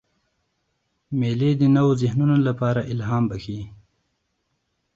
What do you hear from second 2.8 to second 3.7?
الهام بخښي.